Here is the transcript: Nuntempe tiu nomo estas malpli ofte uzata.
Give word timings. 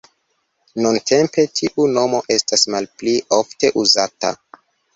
Nuntempe 0.85 1.45
tiu 1.59 1.85
nomo 1.99 2.23
estas 2.39 2.65
malpli 2.77 3.17
ofte 3.41 3.75
uzata. 3.87 4.37